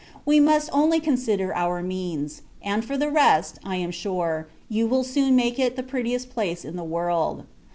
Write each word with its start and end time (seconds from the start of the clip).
We 0.25 0.39
must 0.39 0.67
only 0.73 0.99
consider 0.99 1.53
our 1.53 1.83
means; 1.83 2.41
and, 2.63 2.83
for 2.83 2.97
the 2.97 3.11
rest, 3.11 3.59
I 3.63 3.75
am 3.75 3.91
sure, 3.91 4.47
you 4.67 4.87
will 4.87 5.03
soon 5.03 5.35
make 5.35 5.59
it 5.59 5.75
the 5.75 5.83
prettiest 5.83 6.31
place 6.31 6.65
in 6.65 6.75
the 6.75 6.83
world. 6.83 7.45